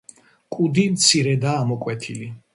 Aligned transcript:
კუდი 0.55 0.85
მცირედაა 0.95 1.63
ამოკვეთილი. 1.67 2.33